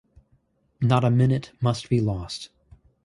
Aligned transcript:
Not 0.81 1.03
a 1.03 1.11
minute 1.11 1.51
must 1.61 1.87
be 1.87 2.01
lost. 2.01 2.49